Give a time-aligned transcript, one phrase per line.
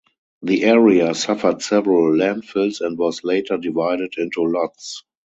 [0.41, 5.03] The area suffered several landfills and was later divided into lots.